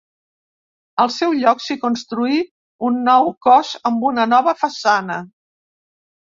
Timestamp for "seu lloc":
1.15-1.61